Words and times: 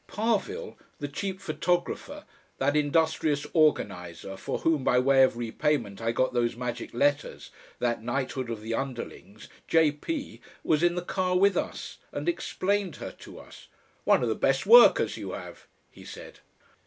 Parvill, 0.07 0.79
the 0.97 1.07
cheap 1.07 1.39
photographer, 1.39 2.25
that 2.57 2.75
industrious 2.75 3.45
organiser 3.53 4.35
for 4.35 4.57
whom 4.57 4.83
by 4.83 4.97
way 4.97 5.21
of 5.21 5.37
repayment 5.37 6.01
I 6.01 6.11
got 6.11 6.33
those 6.33 6.55
magic 6.55 6.91
letters, 6.91 7.51
that 7.77 8.01
knighthood 8.01 8.49
of 8.49 8.61
the 8.63 8.73
underlings, 8.73 9.47
"J. 9.67 9.91
P." 9.91 10.41
was 10.63 10.81
in 10.81 10.95
the 10.95 11.03
car 11.03 11.37
with 11.37 11.55
us 11.55 11.99
and 12.11 12.27
explained 12.27 12.95
her 12.95 13.11
to 13.19 13.37
us. 13.37 13.67
"One 14.03 14.23
of 14.23 14.29
the 14.29 14.33
best 14.33 14.65
workers 14.65 15.17
you 15.17 15.33
have," 15.33 15.67
he 15.91 16.03
said.... 16.03 16.39